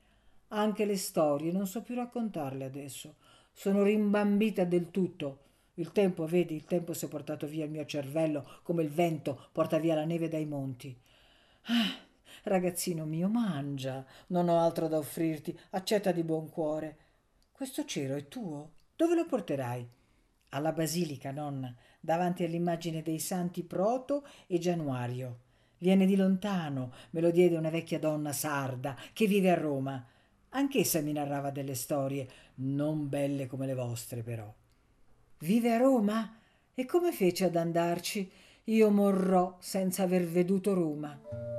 Anche 0.49 0.85
le 0.85 0.97
storie 0.97 1.51
non 1.51 1.67
so 1.67 1.81
più 1.81 1.95
raccontarle 1.95 2.63
adesso. 2.63 3.15
Sono 3.51 3.83
rimbambita 3.83 4.63
del 4.63 4.91
tutto. 4.91 5.39
Il 5.75 5.91
tempo, 5.91 6.25
vedi, 6.25 6.55
il 6.55 6.65
tempo 6.65 6.93
si 6.93 7.05
è 7.05 7.07
portato 7.09 7.47
via 7.47 7.65
il 7.65 7.71
mio 7.71 7.85
cervello 7.85 8.59
come 8.63 8.83
il 8.83 8.89
vento 8.89 9.49
porta 9.51 9.77
via 9.77 9.95
la 9.95 10.05
neve 10.05 10.29
dai 10.29 10.45
monti. 10.45 10.97
Ah, 11.63 11.97
ragazzino 12.43 13.05
mio, 13.05 13.27
mangia. 13.27 14.05
Non 14.27 14.47
ho 14.47 14.59
altro 14.59 14.87
da 14.87 14.97
offrirti. 14.97 15.57
Accetta 15.71 16.11
di 16.11 16.23
buon 16.23 16.49
cuore. 16.49 16.97
Questo 17.51 17.83
cero 17.85 18.15
è 18.15 18.27
tuo? 18.27 18.71
Dove 18.95 19.15
lo 19.15 19.25
porterai? 19.25 19.85
Alla 20.49 20.71
basilica, 20.71 21.31
nonna, 21.31 21.75
davanti 21.99 22.45
all'immagine 22.45 23.01
dei 23.01 23.19
santi 23.19 23.63
Proto 23.63 24.25
e 24.47 24.57
Januario. 24.57 25.39
Viene 25.85 26.07
di 26.07 26.15
lontano, 26.15 26.93
me 27.11 27.21
lo 27.21 27.29
diede 27.29 27.57
una 27.57 27.69
vecchia 27.69 27.99
donna 27.99 28.33
sarda 28.33 28.97
che 29.13 29.27
vive 29.27 29.51
a 29.51 29.53
Roma. 29.53 30.03
Anch'essa 30.49 30.99
mi 31.01 31.11
narrava 31.11 31.51
delle 31.51 31.75
storie, 31.75 32.27
non 32.55 33.07
belle 33.07 33.45
come 33.45 33.67
le 33.67 33.75
vostre 33.75 34.23
però. 34.23 34.51
Vive 35.37 35.71
a 35.75 35.77
Roma? 35.77 36.39
E 36.73 36.85
come 36.85 37.11
fece 37.11 37.45
ad 37.45 37.55
andarci? 37.55 38.27
Io 38.63 38.89
morrò 38.89 39.57
senza 39.59 40.01
aver 40.01 40.25
veduto 40.25 40.73
Roma. 40.73 41.54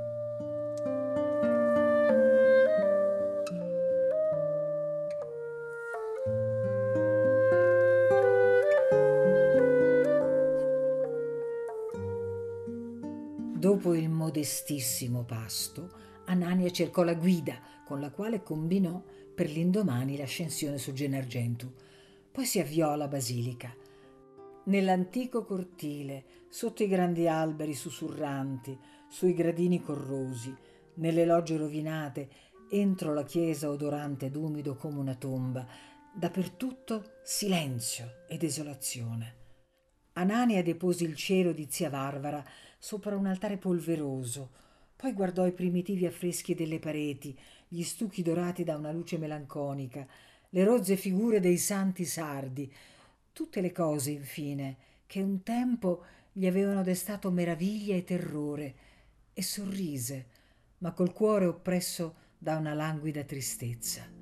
Modestissimo 14.37 15.25
pasto, 15.25 15.90
Anania 16.26 16.71
cercò 16.71 17.02
la 17.05 17.14
guida 17.14 17.59
con 17.87 18.00
la 18.00 18.11
quale 18.11 18.43
combinò 18.43 19.02
per 19.35 19.49
l'indomani 19.49 20.19
l'ascensione 20.19 20.76
su 20.76 20.93
Gennargentu. 20.93 21.73
Poi 22.31 22.45
si 22.45 22.61
avviò 22.61 22.93
alla 22.93 23.09
basilica. 23.09 23.75
Nell'antico 24.64 25.45
cortile, 25.45 26.25
sotto 26.50 26.83
i 26.83 26.88
grandi 26.88 27.26
alberi 27.26 27.73
sussurranti, 27.73 28.78
sui 29.09 29.33
gradini 29.33 29.81
corrosi, 29.81 30.55
nelle 30.95 31.25
logge 31.25 31.57
rovinate, 31.57 32.28
entro 32.69 33.14
la 33.14 33.25
chiesa 33.25 33.71
odorante 33.71 34.26
ed 34.26 34.37
umido 34.37 34.75
come 34.75 34.99
una 34.99 35.14
tomba, 35.14 35.66
dappertutto 36.12 37.21
silenzio 37.23 38.25
e 38.28 38.37
desolazione. 38.37 39.35
Anania 40.14 40.62
depose 40.62 41.05
il 41.05 41.14
cielo 41.14 41.52
di 41.52 41.69
zia 41.71 41.88
Varvara 41.88 42.45
sopra 42.78 43.16
un 43.16 43.26
altare 43.26 43.56
polveroso, 43.56 44.50
poi 44.97 45.12
guardò 45.12 45.47
i 45.47 45.52
primitivi 45.52 46.06
affreschi 46.06 46.54
delle 46.54 46.78
pareti, 46.78 47.37
gli 47.68 47.83
stucchi 47.83 48.23
dorati 48.23 48.64
da 48.64 48.76
una 48.76 48.92
luce 48.92 49.18
melanconica, 49.18 50.06
le 50.50 50.64
rozze 50.64 50.97
figure 50.97 51.40
dei 51.40 51.59
santi 51.59 52.04
sardi, 52.04 52.73
tutte 53.33 53.61
le 53.61 53.73
cose, 53.73 54.11
infine, 54.11 54.76
che 55.06 55.21
un 55.21 55.42
tempo 55.42 56.04
gli 56.33 56.47
avevano 56.47 56.83
destato 56.83 57.30
meraviglia 57.30 57.95
e 57.95 58.04
terrore, 58.04 58.75
e 59.35 59.42
sorrise, 59.42 60.26
ma 60.78 60.92
col 60.92 61.12
cuore 61.12 61.45
oppresso 61.45 62.14
da 62.38 62.56
una 62.56 62.73
languida 62.73 63.23
tristezza. 63.25 64.15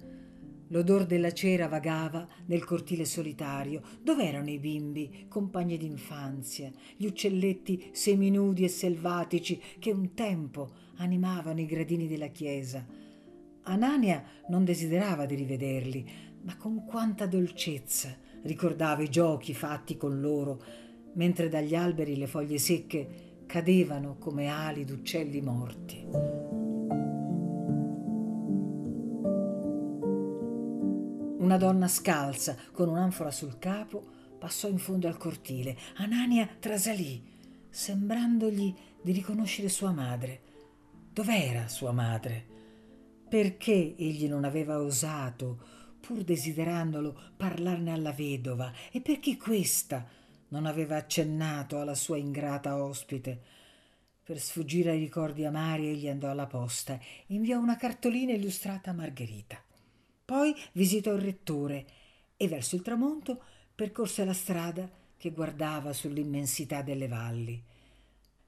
L'odor 0.75 1.07
della 1.07 1.33
cera 1.33 1.69
vagava 1.69 2.27
nel 2.47 2.65
cortile 2.65 3.05
solitario. 3.05 3.81
Dov'erano 4.03 4.51
i 4.51 4.59
bimbi, 4.59 5.27
compagni 5.29 5.77
d'infanzia, 5.77 6.69
gli 6.97 7.07
uccelletti 7.07 7.91
seminudi 7.93 8.65
e 8.65 8.69
selvatici 8.69 9.63
che 9.79 9.93
un 9.93 10.15
tempo 10.15 10.73
animavano 10.97 11.61
i 11.61 11.67
gradini 11.67 12.09
della 12.09 12.27
chiesa? 12.27 12.85
Anania 13.63 14.25
non 14.49 14.65
desiderava 14.65 15.27
di 15.27 15.37
rivederli, 15.37 16.11
ma 16.43 16.57
con 16.57 16.85
quanta 16.85 17.27
dolcezza 17.27 18.13
ricordava 18.43 19.05
i 19.05 19.09
giochi 19.09 19.55
fatti 19.55 19.97
con 19.97 20.21
loro, 20.21 20.61
mentre 21.13 21.49
dagli 21.49 21.77
alberi 21.77 22.17
le 22.17 22.27
foglie 22.27 22.59
secche 22.59 23.43
cadevano 23.47 24.17
come 24.19 24.49
ali 24.49 24.85
d'uccelli 24.85 25.41
morti. 25.41 26.44
Una 31.45 31.59
donna 31.59 31.89
scalza, 31.89 32.57
con 32.73 32.89
un'anfora 32.89 33.31
sul 33.31 33.59
capo, 33.59 34.03
passò 34.39 34.67
in 34.67 34.79
fondo 34.79 35.09
al 35.09 35.19
cortile. 35.19 35.77
Anania 35.97 36.49
trasalì, 36.59 37.23
sembrandogli 37.69 38.75
di 39.03 39.13
riconoscere 39.13 39.69
sua 39.69 39.91
madre. 39.93 40.41
Dov'era 41.13 41.69
sua 41.69 41.93
madre? 41.93 42.47
Perché 43.29 43.95
egli 43.95 44.27
non 44.27 44.45
aveva 44.45 44.81
osato, 44.81 45.59
pur 46.01 46.25
desiderandolo, 46.25 47.15
parlarne 47.37 47.93
alla 47.93 48.13
vedova? 48.13 48.73
E 48.91 49.03
perché 49.03 49.37
questa 49.37 50.09
non 50.49 50.65
aveva 50.65 50.97
accennato 50.97 51.79
alla 51.79 51.95
sua 51.95 52.17
ingrata 52.17 52.83
ospite? 52.83 53.43
Per 54.23 54.41
sfuggire 54.41 54.93
ai 54.93 54.99
ricordi 54.99 55.45
amari 55.45 55.89
egli 55.89 56.09
andò 56.09 56.31
alla 56.31 56.47
posta 56.47 56.95
e 56.95 57.35
inviò 57.35 57.59
una 57.59 57.77
cartolina 57.77 58.33
illustrata 58.33 58.93
a 58.93 58.95
Margherita. 58.95 59.63
Poi 60.27 60.55
visitò 60.73 61.13
il 61.13 61.21
rettore 61.21 61.85
e 62.39 62.49
verso 62.49 62.77
il 62.77 62.83
tramonto 62.83 63.43
percorse 63.75 64.25
la 64.25 64.33
strada 64.33 64.89
che 65.19 65.31
guardava 65.33 65.93
sull'immensità 65.93 66.81
delle 66.81 67.09
valli. 67.09 67.63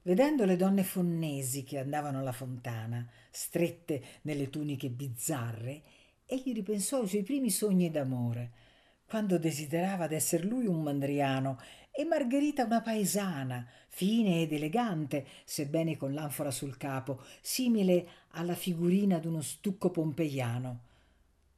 Vedendo 0.00 0.46
le 0.46 0.56
donne 0.56 0.84
fonnesi 0.84 1.64
che 1.64 1.78
andavano 1.78 2.20
alla 2.20 2.32
fontana, 2.32 3.06
strette 3.30 4.02
nelle 4.22 4.48
tuniche 4.48 4.88
bizzarre, 4.88 5.82
egli 6.24 6.54
ripensò 6.54 7.02
ai 7.02 7.08
suoi 7.08 7.22
primi 7.22 7.50
sogni 7.50 7.90
d'amore, 7.90 8.52
quando 9.04 9.38
desiderava 9.38 10.06
d'esser 10.06 10.46
lui 10.46 10.64
un 10.64 10.82
mandriano 10.82 11.60
e 11.90 12.04
Margherita 12.04 12.64
una 12.64 12.80
paesana, 12.80 13.68
fine 13.88 14.40
ed 14.40 14.52
elegante, 14.52 15.26
sebbene 15.44 15.98
con 15.98 16.14
l'anfora 16.14 16.50
sul 16.50 16.78
capo, 16.78 17.20
simile 17.42 18.08
alla 18.30 18.54
figurina 18.54 19.18
d'uno 19.18 19.42
stucco 19.42 19.90
pompeiano 19.90 20.94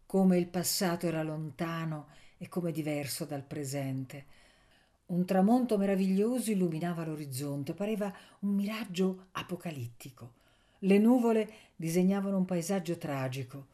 come 0.09 0.39
il 0.39 0.47
passato 0.47 1.07
era 1.07 1.23
lontano 1.23 2.07
e 2.39 2.49
come 2.49 2.73
diverso 2.73 3.27
dal 3.27 3.43
presente. 3.43 4.25
Un 5.09 5.27
tramonto 5.27 5.77
meraviglioso 5.77 6.51
illuminava 6.51 7.05
l'orizzonte, 7.05 7.75
pareva 7.75 8.11
un 8.39 8.55
miraggio 8.55 9.27
apocalittico. 9.33 10.33
Le 10.79 10.97
nuvole 10.97 11.53
disegnavano 11.77 12.39
un 12.39 12.47
paesaggio 12.47 12.97
tragico, 12.97 13.67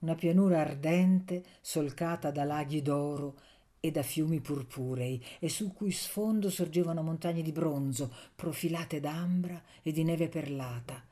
una 0.00 0.14
pianura 0.14 0.60
ardente 0.60 1.42
solcata 1.60 2.30
da 2.30 2.44
laghi 2.44 2.82
d'oro 2.82 3.40
e 3.80 3.90
da 3.90 4.04
fiumi 4.04 4.38
purpurei 4.38 5.20
e 5.40 5.48
sul 5.48 5.72
cui 5.72 5.90
sfondo 5.90 6.50
sorgevano 6.50 7.02
montagne 7.02 7.42
di 7.42 7.50
bronzo 7.50 8.14
profilate 8.36 9.00
d'ambra 9.00 9.60
e 9.82 9.90
di 9.90 10.04
neve 10.04 10.28
perlata. 10.28 11.09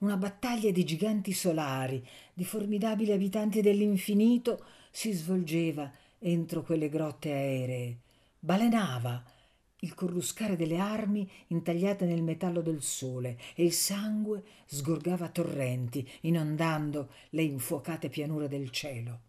Una 0.00 0.16
battaglia 0.16 0.70
di 0.70 0.84
giganti 0.84 1.32
solari, 1.32 2.06
di 2.34 2.44
formidabili 2.44 3.12
abitanti 3.12 3.62
dell'infinito, 3.62 4.64
si 4.90 5.12
svolgeva 5.12 5.90
entro 6.18 6.62
quelle 6.62 6.88
grotte 6.88 7.32
aeree 7.32 7.98
balenava 8.40 9.22
il 9.82 9.94
corruscare 9.94 10.56
delle 10.56 10.78
armi 10.78 11.30
intagliate 11.48 12.06
nel 12.06 12.22
metallo 12.22 12.62
del 12.62 12.82
sole 12.82 13.38
e 13.54 13.64
il 13.64 13.72
sangue 13.72 14.42
sgorgava 14.66 15.26
a 15.26 15.30
torrenti, 15.30 16.06
inondando 16.22 17.10
le 17.30 17.42
infuocate 17.42 18.08
pianure 18.08 18.48
del 18.48 18.70
cielo. 18.70 19.20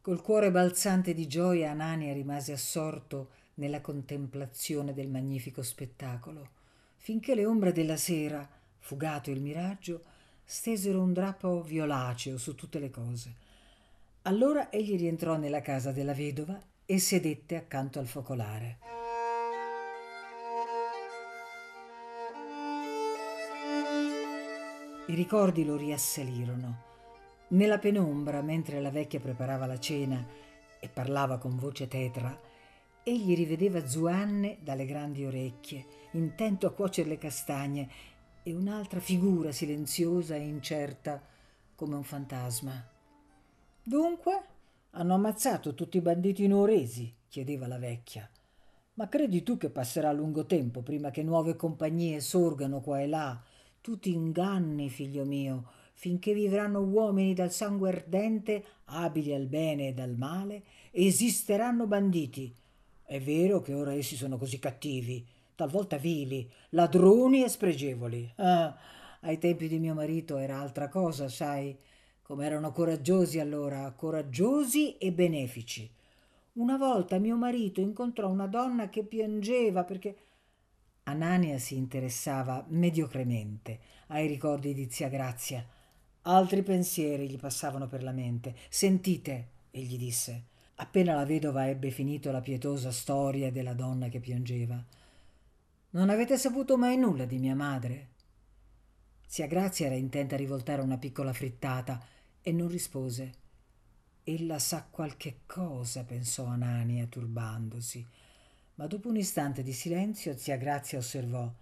Col 0.00 0.22
cuore 0.22 0.50
balzante 0.50 1.14
di 1.14 1.26
gioia 1.26 1.70
Anania 1.70 2.12
rimase 2.12 2.52
assorto 2.52 3.30
nella 3.54 3.80
contemplazione 3.80 4.92
del 4.92 5.08
magnifico 5.08 5.62
spettacolo, 5.62 6.48
finché 6.96 7.34
le 7.34 7.44
ombre 7.46 7.72
della 7.72 7.96
sera, 7.96 8.46
fugato 8.80 9.30
il 9.30 9.40
miraggio, 9.40 10.02
stesero 10.44 11.00
un 11.00 11.12
drappo 11.12 11.62
violaceo 11.62 12.36
su 12.36 12.54
tutte 12.54 12.78
le 12.78 12.90
cose. 12.90 13.34
Allora 14.22 14.70
egli 14.70 14.98
rientrò 14.98 15.36
nella 15.36 15.62
casa 15.62 15.92
della 15.92 16.12
vedova 16.12 16.60
e 16.84 16.98
sedette 16.98 17.56
accanto 17.56 17.98
al 17.98 18.06
focolare. 18.06 18.78
I 25.06 25.14
ricordi 25.14 25.64
lo 25.64 25.76
riassalirono. 25.76 26.88
Nella 27.48 27.78
penombra, 27.78 28.42
mentre 28.42 28.80
la 28.80 28.90
vecchia 28.90 29.18
preparava 29.18 29.66
la 29.66 29.78
cena 29.78 30.24
e 30.78 30.88
parlava 30.88 31.38
con 31.38 31.56
voce 31.56 31.88
tetra, 31.88 32.38
egli 33.02 33.34
rivedeva 33.34 33.86
Zuanne 33.86 34.58
dalle 34.60 34.84
grandi 34.84 35.24
orecchie, 35.24 35.86
intento 36.12 36.66
a 36.66 36.72
cuocere 36.72 37.08
le 37.08 37.18
castagne, 37.18 37.88
e 38.42 38.54
un'altra 38.54 39.00
figura 39.00 39.52
silenziosa 39.52 40.34
e 40.34 40.46
incerta 40.46 41.22
come 41.74 41.94
un 41.96 42.02
fantasma. 42.02 42.86
Dunque? 43.82 44.44
Hanno 44.90 45.14
ammazzato 45.14 45.74
tutti 45.74 45.98
i 45.98 46.00
banditi 46.00 46.46
nuoresi? 46.46 47.14
chiedeva 47.28 47.66
la 47.66 47.78
vecchia. 47.78 48.28
Ma 48.94 49.08
credi 49.08 49.42
tu 49.42 49.56
che 49.56 49.70
passerà 49.70 50.12
lungo 50.12 50.46
tempo 50.46 50.82
prima 50.82 51.10
che 51.10 51.22
nuove 51.22 51.56
compagnie 51.56 52.20
sorgano 52.20 52.80
qua 52.80 53.00
e 53.00 53.06
là? 53.06 53.40
Tu 53.80 53.98
ti 53.98 54.12
inganni, 54.12 54.90
figlio 54.90 55.24
mio, 55.24 55.70
finché 55.94 56.34
vivranno 56.34 56.80
uomini 56.80 57.32
dal 57.32 57.52
sangue 57.52 57.88
ardente, 57.88 58.64
abili 58.86 59.32
al 59.32 59.46
bene 59.46 59.94
e 59.94 60.00
al 60.00 60.16
male, 60.16 60.64
esisteranno 60.90 61.86
banditi. 61.86 62.54
È 63.02 63.20
vero 63.20 63.60
che 63.60 63.72
ora 63.72 63.94
essi 63.94 64.16
sono 64.16 64.36
così 64.36 64.58
cattivi, 64.58 65.26
talvolta 65.60 65.98
vili, 65.98 66.50
ladroni 66.70 67.44
e 67.44 67.48
spregevoli. 67.50 68.32
Ah, 68.36 68.74
ai 69.20 69.36
tempi 69.36 69.68
di 69.68 69.78
mio 69.78 69.92
marito 69.92 70.38
era 70.38 70.58
altra 70.58 70.88
cosa, 70.88 71.28
sai 71.28 71.76
come 72.22 72.46
erano 72.46 72.72
coraggiosi 72.72 73.38
allora, 73.38 73.90
coraggiosi 73.90 74.96
e 74.96 75.12
benefici. 75.12 75.90
Una 76.54 76.78
volta 76.78 77.18
mio 77.18 77.36
marito 77.36 77.82
incontrò 77.82 78.30
una 78.30 78.46
donna 78.46 78.88
che 78.88 79.02
piangeva 79.02 79.84
perché 79.84 80.16
Anania 81.04 81.58
si 81.58 81.76
interessava 81.76 82.64
mediocremente 82.68 83.80
ai 84.06 84.26
ricordi 84.26 84.72
di 84.72 84.88
zia 84.90 85.08
Grazia. 85.08 85.62
Altri 86.22 86.62
pensieri 86.62 87.28
gli 87.28 87.38
passavano 87.38 87.86
per 87.86 88.02
la 88.02 88.12
mente. 88.12 88.54
Sentite, 88.70 89.48
egli 89.70 89.98
disse, 89.98 90.44
appena 90.76 91.14
la 91.14 91.26
vedova 91.26 91.68
ebbe 91.68 91.90
finito 91.90 92.30
la 92.30 92.40
pietosa 92.40 92.90
storia 92.90 93.52
della 93.52 93.74
donna 93.74 94.08
che 94.08 94.20
piangeva. 94.20 94.82
Non 95.92 96.08
avete 96.08 96.38
saputo 96.38 96.76
mai 96.76 96.96
nulla 96.96 97.24
di 97.24 97.38
mia 97.38 97.56
madre? 97.56 98.10
Zia 99.26 99.48
Grazia 99.48 99.86
era 99.86 99.96
intenta 99.96 100.36
a 100.36 100.38
rivoltare 100.38 100.82
una 100.82 100.98
piccola 100.98 101.32
frittata 101.32 102.00
e 102.40 102.52
non 102.52 102.68
rispose. 102.68 103.32
Ella 104.22 104.60
sa 104.60 104.86
qualche 104.88 105.40
cosa, 105.46 106.04
pensò 106.04 106.44
Anania 106.44 107.06
turbandosi. 107.06 108.06
Ma 108.76 108.86
dopo 108.86 109.08
un 109.08 109.16
istante 109.16 109.64
di 109.64 109.72
silenzio 109.72 110.36
zia 110.36 110.56
Grazia 110.56 110.98
osservò 110.98 111.52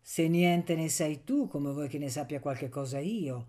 Se 0.00 0.28
niente 0.28 0.76
ne 0.76 0.88
sai 0.88 1.24
tu, 1.24 1.48
come 1.48 1.72
vuoi 1.72 1.88
che 1.88 1.98
ne 1.98 2.08
sappia 2.08 2.38
qualche 2.38 2.68
cosa 2.68 3.00
io? 3.00 3.48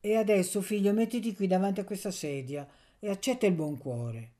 E 0.00 0.16
adesso, 0.16 0.60
figlio, 0.60 0.92
mettiti 0.92 1.34
qui 1.34 1.46
davanti 1.46 1.80
a 1.80 1.84
questa 1.84 2.10
sedia 2.10 2.68
e 2.98 3.08
accetta 3.08 3.46
il 3.46 3.54
buon 3.54 3.78
cuore. 3.78 4.32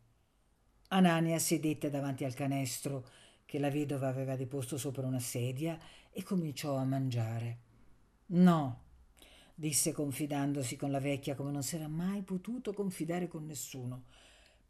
Anania 0.88 1.38
sedette 1.38 1.88
davanti 1.88 2.24
al 2.24 2.34
canestro 2.34 3.06
che 3.52 3.58
la 3.58 3.68
vedova 3.68 4.08
aveva 4.08 4.34
deposto 4.34 4.78
sopra 4.78 5.06
una 5.06 5.18
sedia 5.18 5.78
e 6.10 6.22
cominciò 6.22 6.76
a 6.76 6.84
mangiare. 6.84 7.58
No, 8.28 8.84
disse 9.54 9.92
confidandosi 9.92 10.74
con 10.76 10.90
la 10.90 11.00
vecchia 11.00 11.34
come 11.34 11.50
non 11.50 11.62
s'era 11.62 11.86
mai 11.86 12.22
potuto 12.22 12.72
confidare 12.72 13.28
con 13.28 13.44
nessuno. 13.44 14.04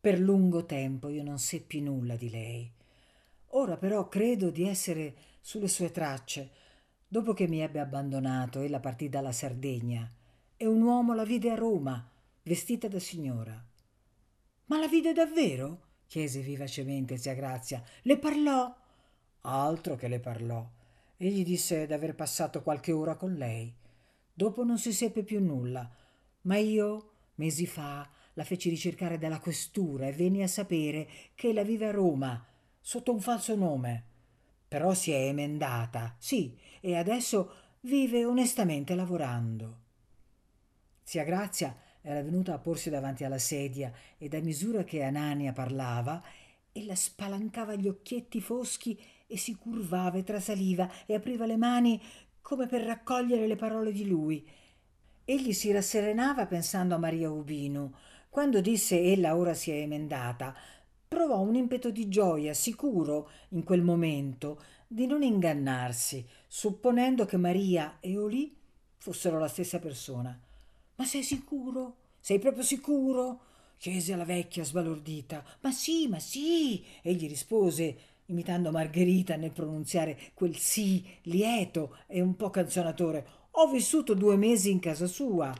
Per 0.00 0.18
lungo 0.18 0.66
tempo 0.66 1.10
io 1.10 1.22
non 1.22 1.38
seppi 1.38 1.80
nulla 1.80 2.16
di 2.16 2.28
lei. 2.28 2.68
Ora 3.50 3.76
però 3.76 4.08
credo 4.08 4.50
di 4.50 4.66
essere 4.66 5.14
sulle 5.40 5.68
sue 5.68 5.92
tracce. 5.92 6.50
Dopo 7.06 7.34
che 7.34 7.46
mi 7.46 7.60
ebbe 7.60 7.78
abbandonato, 7.78 8.62
ella 8.62 8.80
partì 8.80 9.08
dalla 9.08 9.30
Sardegna 9.30 10.12
e 10.56 10.66
un 10.66 10.82
uomo 10.82 11.14
la 11.14 11.24
vide 11.24 11.52
a 11.52 11.54
Roma, 11.54 12.04
vestita 12.42 12.88
da 12.88 12.98
signora. 12.98 13.64
Ma 14.64 14.78
la 14.80 14.88
vide 14.88 15.12
davvero? 15.12 15.90
Chiese 16.12 16.40
vivacemente 16.40 17.16
zia 17.16 17.32
Grazia. 17.32 17.82
Le 18.02 18.18
parlò? 18.18 18.70
Altro 19.40 19.96
che 19.96 20.08
le 20.08 20.20
parlò. 20.20 20.62
Egli 21.16 21.42
disse 21.42 21.86
d'aver 21.86 22.14
passato 22.14 22.60
qualche 22.60 22.92
ora 22.92 23.14
con 23.14 23.32
lei. 23.32 23.74
Dopo 24.30 24.62
non 24.62 24.76
si 24.76 24.92
seppe 24.92 25.22
più 25.22 25.42
nulla, 25.42 25.90
ma 26.42 26.58
io, 26.58 27.12
mesi 27.36 27.66
fa, 27.66 28.06
la 28.34 28.44
feci 28.44 28.68
ricercare 28.68 29.16
dalla 29.16 29.40
questura 29.40 30.06
e 30.06 30.12
venni 30.12 30.42
a 30.42 30.48
sapere 30.48 31.08
che 31.34 31.48
ella 31.48 31.64
vive 31.64 31.86
a 31.86 31.92
Roma, 31.92 32.46
sotto 32.78 33.10
un 33.10 33.20
falso 33.22 33.56
nome. 33.56 34.04
Però 34.68 34.92
si 34.92 35.12
è 35.12 35.28
emendata, 35.28 36.14
sì, 36.18 36.54
e 36.82 36.94
adesso 36.94 37.54
vive 37.80 38.26
onestamente 38.26 38.94
lavorando. 38.94 39.78
Zia 41.04 41.24
Grazia 41.24 41.74
era 42.02 42.22
venuta 42.22 42.52
a 42.52 42.58
porsi 42.58 42.90
davanti 42.90 43.24
alla 43.24 43.38
sedia 43.38 43.92
ed 44.18 44.34
a 44.34 44.40
misura 44.40 44.84
che 44.84 45.02
Anania 45.02 45.52
parlava, 45.52 46.22
ella 46.72 46.94
spalancava 46.94 47.74
gli 47.74 47.88
occhietti 47.88 48.40
foschi 48.40 49.00
e 49.26 49.36
si 49.36 49.54
curvava 49.54 50.18
e 50.18 50.24
trasaliva 50.24 50.90
e 51.06 51.14
apriva 51.14 51.46
le 51.46 51.56
mani 51.56 52.00
come 52.40 52.66
per 52.66 52.82
raccogliere 52.82 53.46
le 53.46 53.56
parole 53.56 53.92
di 53.92 54.06
lui. 54.06 54.46
Egli 55.24 55.52
si 55.52 55.70
rasserenava 55.70 56.46
pensando 56.46 56.94
a 56.94 56.98
Maria 56.98 57.30
Ubino. 57.30 57.94
Quando 58.28 58.60
disse 58.60 59.00
ella 59.00 59.36
ora 59.36 59.54
si 59.54 59.70
è 59.70 59.76
emendata, 59.76 60.54
provò 61.06 61.40
un 61.40 61.54
impeto 61.54 61.90
di 61.90 62.08
gioia, 62.08 62.52
sicuro, 62.52 63.30
in 63.50 63.62
quel 63.62 63.82
momento, 63.82 64.60
di 64.86 65.06
non 65.06 65.22
ingannarsi, 65.22 66.26
supponendo 66.48 67.26
che 67.26 67.36
Maria 67.36 67.98
e 68.00 68.16
Olì 68.18 68.56
fossero 68.96 69.38
la 69.38 69.48
stessa 69.48 69.78
persona. 69.78 70.38
Ma 71.02 71.08
sei 71.08 71.24
sicuro? 71.24 71.96
Sei 72.20 72.38
proprio 72.38 72.62
sicuro? 72.62 73.40
chiese 73.76 74.14
la 74.14 74.24
vecchia 74.24 74.62
sbalordita. 74.62 75.44
Ma 75.62 75.72
sì, 75.72 76.06
ma 76.06 76.20
sì, 76.20 76.84
egli 77.02 77.26
rispose, 77.26 77.96
imitando 78.26 78.70
Margherita 78.70 79.34
nel 79.34 79.50
pronunziare 79.50 80.16
quel 80.32 80.56
sì 80.56 81.04
lieto 81.22 81.96
e 82.06 82.20
un 82.20 82.36
po' 82.36 82.50
canzonatore. 82.50 83.26
Ho 83.50 83.68
vissuto 83.68 84.14
due 84.14 84.36
mesi 84.36 84.70
in 84.70 84.78
casa 84.78 85.08
sua. 85.08 85.52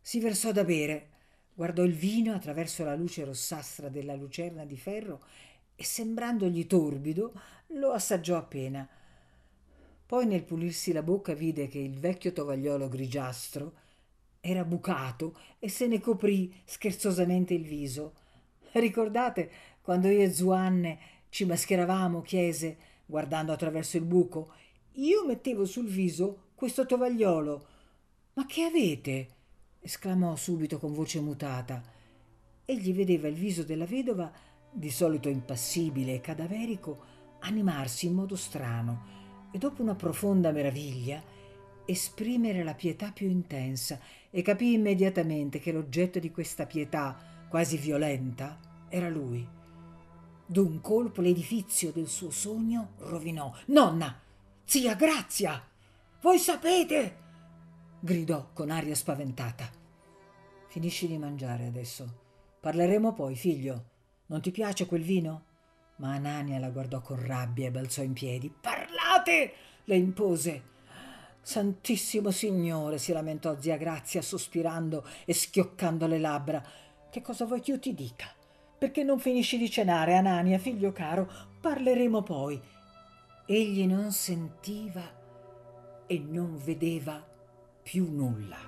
Si 0.00 0.20
versò 0.20 0.52
da 0.52 0.62
bere, 0.62 1.08
guardò 1.54 1.82
il 1.82 1.94
vino 1.94 2.32
attraverso 2.32 2.84
la 2.84 2.94
luce 2.94 3.24
rossastra 3.24 3.88
della 3.88 4.14
lucerna 4.14 4.64
di 4.64 4.76
ferro 4.76 5.24
e 5.74 5.82
sembrandogli 5.82 6.68
torbido 6.68 7.32
lo 7.70 7.90
assaggiò 7.90 8.36
appena. 8.36 8.88
Poi 10.06 10.24
nel 10.24 10.44
pulirsi 10.44 10.92
la 10.92 11.02
bocca 11.02 11.34
vide 11.34 11.66
che 11.66 11.80
il 11.80 11.98
vecchio 11.98 12.32
tovagliolo 12.32 12.88
grigiastro 12.88 13.86
era 14.40 14.64
bucato 14.64 15.36
e 15.58 15.68
se 15.68 15.86
ne 15.86 16.00
coprì 16.00 16.54
scherzosamente 16.64 17.54
il 17.54 17.64
viso. 17.64 18.14
Ricordate 18.72 19.50
quando 19.80 20.08
io 20.08 20.22
e 20.22 20.32
Zuanne 20.32 20.98
ci 21.28 21.44
mascheravamo, 21.44 22.22
chiese, 22.22 22.76
guardando 23.06 23.52
attraverso 23.52 23.96
il 23.96 24.04
buco. 24.04 24.52
Io 24.94 25.24
mettevo 25.24 25.64
sul 25.64 25.88
viso 25.88 26.50
questo 26.54 26.86
tovagliolo. 26.86 27.66
Ma 28.34 28.46
che 28.46 28.62
avete? 28.62 29.28
esclamò 29.80 30.36
subito 30.36 30.78
con 30.78 30.92
voce 30.92 31.20
mutata. 31.20 31.82
Egli 32.64 32.92
vedeva 32.92 33.28
il 33.28 33.34
viso 33.34 33.62
della 33.62 33.86
vedova, 33.86 34.30
di 34.70 34.90
solito 34.90 35.28
impassibile 35.28 36.14
e 36.14 36.20
cadaverico, 36.20 37.04
animarsi 37.40 38.06
in 38.06 38.14
modo 38.14 38.36
strano 38.36 39.16
e 39.50 39.58
dopo 39.58 39.80
una 39.80 39.94
profonda 39.94 40.52
meraviglia 40.52 41.22
esprimere 41.90 42.62
la 42.64 42.74
pietà 42.74 43.12
più 43.12 43.30
intensa 43.30 43.98
e 44.30 44.42
capì 44.42 44.72
immediatamente 44.72 45.58
che 45.58 45.72
l'oggetto 45.72 46.18
di 46.18 46.30
questa 46.30 46.66
pietà, 46.66 47.16
quasi 47.48 47.76
violenta, 47.76 48.58
era 48.88 49.08
lui. 49.08 49.46
D'un 50.46 50.80
colpo 50.80 51.20
l'edifizio 51.20 51.92
del 51.92 52.08
suo 52.08 52.30
sogno 52.30 52.92
rovinò. 52.98 53.52
Nonna! 53.66 54.20
Zia 54.64 54.94
Grazia! 54.94 55.62
Voi 56.20 56.38
sapete! 56.38 57.16
gridò 58.00 58.50
con 58.52 58.70
aria 58.70 58.94
spaventata. 58.94 59.70
Finisci 60.68 61.06
di 61.06 61.18
mangiare 61.18 61.66
adesso. 61.66 62.26
Parleremo 62.60 63.12
poi, 63.12 63.34
figlio. 63.34 63.84
Non 64.26 64.40
ti 64.40 64.50
piace 64.50 64.86
quel 64.86 65.02
vino? 65.02 65.44
Ma 65.96 66.14
Anania 66.14 66.58
la 66.58 66.70
guardò 66.70 67.00
con 67.00 67.24
rabbia 67.24 67.66
e 67.66 67.70
balzò 67.70 68.02
in 68.02 68.12
piedi. 68.12 68.48
Parlate! 68.48 69.52
le 69.84 69.96
impose. 69.96 70.62
Santissimo 71.40 72.30
Signore, 72.30 72.98
si 72.98 73.12
lamentò 73.12 73.58
zia 73.58 73.76
Grazia 73.76 74.20
sospirando 74.22 75.06
e 75.24 75.32
schioccando 75.32 76.06
le 76.06 76.18
labbra. 76.18 76.62
Che 77.10 77.22
cosa 77.22 77.46
vuoi 77.46 77.60
che 77.60 77.70
io 77.70 77.78
ti 77.78 77.94
dica? 77.94 78.26
Perché 78.78 79.02
non 79.02 79.18
finisci 79.18 79.58
di 79.58 79.70
cenare, 79.70 80.14
Anania, 80.14 80.58
figlio 80.58 80.92
caro? 80.92 81.28
Parleremo 81.60 82.22
poi. 82.22 82.60
Egli 83.46 83.86
non 83.86 84.12
sentiva 84.12 85.02
e 86.06 86.18
non 86.18 86.58
vedeva 86.62 87.26
più 87.82 88.10
nulla. 88.10 88.67